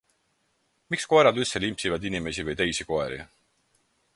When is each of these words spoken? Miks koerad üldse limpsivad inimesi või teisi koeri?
Miks 0.93 1.03
koerad 1.11 1.37
üldse 1.43 1.61
limpsivad 1.65 2.09
inimesi 2.11 2.47
või 2.49 2.57
teisi 2.63 2.89
koeri? 2.93 3.21